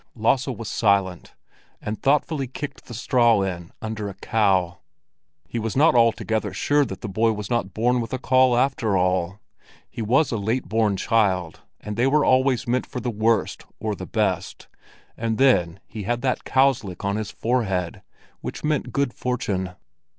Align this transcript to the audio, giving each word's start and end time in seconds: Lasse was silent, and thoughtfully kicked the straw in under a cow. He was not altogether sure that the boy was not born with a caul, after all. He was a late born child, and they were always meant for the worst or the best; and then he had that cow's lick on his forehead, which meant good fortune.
Lasse 0.15 0.47
was 0.47 0.67
silent, 0.67 1.35
and 1.79 2.01
thoughtfully 2.01 2.47
kicked 2.47 2.85
the 2.85 2.93
straw 2.95 3.43
in 3.43 3.69
under 3.83 4.09
a 4.09 4.15
cow. 4.15 4.79
He 5.47 5.59
was 5.59 5.75
not 5.77 5.93
altogether 5.93 6.53
sure 6.53 6.83
that 6.85 7.01
the 7.01 7.07
boy 7.07 7.33
was 7.33 7.51
not 7.51 7.75
born 7.75 8.01
with 8.01 8.11
a 8.11 8.17
caul, 8.17 8.57
after 8.57 8.97
all. 8.97 9.39
He 9.91 10.01
was 10.01 10.31
a 10.31 10.37
late 10.39 10.67
born 10.67 10.97
child, 10.97 11.59
and 11.79 11.97
they 11.97 12.07
were 12.07 12.25
always 12.25 12.67
meant 12.67 12.87
for 12.87 12.99
the 12.99 13.11
worst 13.11 13.67
or 13.79 13.93
the 13.93 14.07
best; 14.07 14.67
and 15.15 15.37
then 15.37 15.79
he 15.85 16.01
had 16.01 16.23
that 16.23 16.45
cow's 16.45 16.83
lick 16.83 17.05
on 17.05 17.15
his 17.15 17.29
forehead, 17.29 18.01
which 18.39 18.63
meant 18.63 18.91
good 18.91 19.13
fortune. 19.13 19.75